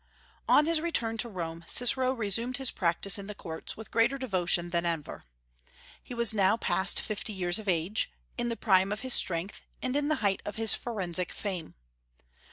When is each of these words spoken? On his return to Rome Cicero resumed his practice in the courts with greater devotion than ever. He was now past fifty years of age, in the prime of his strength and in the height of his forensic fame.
On 0.47 0.65
his 0.65 0.81
return 0.81 1.19
to 1.19 1.29
Rome 1.29 1.63
Cicero 1.67 2.11
resumed 2.11 2.57
his 2.57 2.71
practice 2.71 3.19
in 3.19 3.27
the 3.27 3.35
courts 3.35 3.77
with 3.77 3.91
greater 3.91 4.17
devotion 4.17 4.71
than 4.71 4.83
ever. 4.83 5.25
He 6.01 6.15
was 6.15 6.33
now 6.33 6.57
past 6.57 6.99
fifty 6.99 7.33
years 7.33 7.59
of 7.59 7.67
age, 7.67 8.11
in 8.35 8.49
the 8.49 8.57
prime 8.57 8.91
of 8.91 9.01
his 9.01 9.13
strength 9.13 9.61
and 9.79 9.95
in 9.95 10.07
the 10.07 10.15
height 10.25 10.41
of 10.43 10.55
his 10.55 10.73
forensic 10.73 11.31
fame. 11.31 11.75